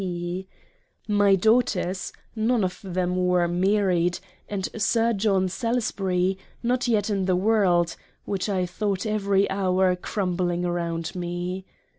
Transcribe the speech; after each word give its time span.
P.— 0.01 0.47
My 1.21 1.35
Daughters, 1.35 2.11
none 2.35 2.63
of 2.63 2.79
them 2.83 3.15
were 3.23 3.47
married,— 3.47 4.17
and 4.49 4.67
Sir 4.75 5.13
John 5.13 5.47
Salus 5.47 5.91
bury, 5.91 6.39
not 6.63 6.87
yet 6.87 7.11
in 7.11 7.25
the 7.25 7.35
world; 7.35 7.95
which 8.25 8.49
I 8.49 8.65
thought 8.65 9.05
every 9.05 9.47
hour 9.51 9.95
crumbling 9.95 10.63
round 10.63 11.13
me. 11.13 11.65